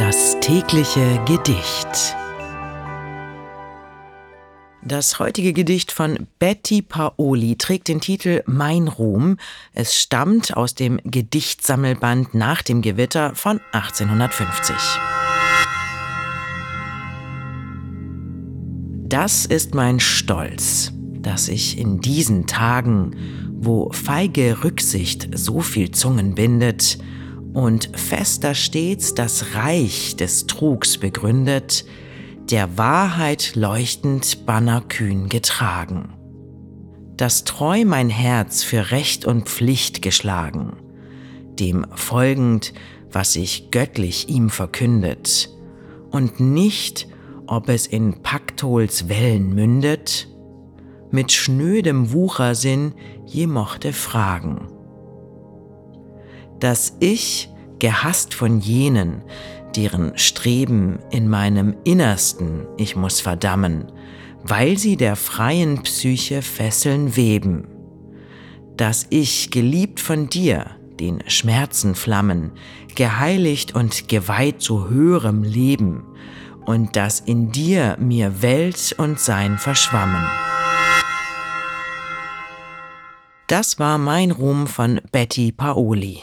Das 0.00 0.40
tägliche 0.40 1.20
Gedicht. 1.26 2.16
Das 4.82 5.18
heutige 5.18 5.52
Gedicht 5.52 5.92
von 5.92 6.26
Betty 6.38 6.80
Paoli 6.80 7.56
trägt 7.56 7.88
den 7.88 8.00
Titel 8.00 8.42
Mein 8.46 8.88
Ruhm. 8.88 9.36
Es 9.74 9.94
stammt 10.00 10.56
aus 10.56 10.74
dem 10.74 11.00
Gedichtsammelband 11.04 12.32
Nach 12.32 12.62
dem 12.62 12.80
Gewitter 12.80 13.34
von 13.34 13.60
1850. 13.72 14.74
Das 19.06 19.44
ist 19.44 19.74
mein 19.74 20.00
Stolz, 20.00 20.94
dass 21.18 21.48
ich 21.48 21.76
in 21.76 22.00
diesen 22.00 22.46
Tagen, 22.46 23.16
wo 23.52 23.92
feige 23.92 24.64
Rücksicht 24.64 25.28
so 25.34 25.60
viel 25.60 25.90
Zungen 25.90 26.34
bindet, 26.34 26.96
und 27.52 27.90
fester 27.98 28.54
stets 28.54 29.14
das 29.14 29.54
Reich 29.54 30.16
des 30.16 30.46
Trugs 30.46 30.98
begründet, 30.98 31.84
der 32.50 32.78
Wahrheit 32.78 33.54
leuchtend 33.54 34.46
Banner 34.46 34.82
kühn 34.82 35.28
getragen. 35.28 36.14
Dass 37.16 37.44
treu 37.44 37.84
mein 37.84 38.08
Herz 38.08 38.62
für 38.62 38.90
Recht 38.90 39.24
und 39.24 39.48
Pflicht 39.48 40.02
geschlagen, 40.02 40.76
dem 41.58 41.86
folgend, 41.94 42.72
was 43.10 43.36
ich 43.36 43.70
göttlich 43.70 44.28
ihm 44.28 44.50
verkündet, 44.50 45.50
und 46.10 46.40
nicht, 46.40 47.08
ob 47.46 47.68
es 47.68 47.86
in 47.86 48.22
Paktols 48.22 49.08
Wellen 49.08 49.54
mündet, 49.54 50.28
mit 51.10 51.32
schnödem 51.32 52.12
Wuchersinn 52.12 52.94
je 53.26 53.46
mochte 53.46 53.92
fragen 53.92 54.68
dass 56.60 56.96
ich, 57.00 57.48
gehasst 57.78 58.34
von 58.34 58.60
jenen, 58.60 59.22
deren 59.74 60.16
Streben 60.18 60.98
in 61.10 61.28
meinem 61.28 61.76
Innersten 61.84 62.66
ich 62.76 62.96
muss 62.96 63.20
verdammen, 63.20 63.90
weil 64.42 64.78
sie 64.78 64.96
der 64.96 65.16
freien 65.16 65.82
Psyche 65.82 66.42
Fesseln 66.42 67.16
weben, 67.16 67.68
dass 68.76 69.06
ich, 69.10 69.50
geliebt 69.50 70.00
von 70.00 70.28
dir, 70.28 70.66
den 70.98 71.22
Schmerzenflammen, 71.26 72.52
geheiligt 72.94 73.74
und 73.74 74.08
geweiht 74.08 74.60
zu 74.60 74.88
höherem 74.88 75.42
Leben, 75.42 76.04
und 76.66 76.94
dass 76.94 77.20
in 77.20 77.50
dir 77.50 77.96
mir 77.98 78.42
Welt 78.42 78.94
und 78.98 79.18
Sein 79.18 79.58
verschwammen. 79.58 80.24
Das 83.46 83.78
war 83.80 83.98
mein 83.98 84.30
Ruhm 84.30 84.68
von 84.68 85.00
Betty 85.10 85.50
Paoli. 85.50 86.22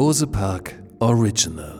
Bose 0.00 0.24
Park 0.24 0.76
Original 1.02 1.79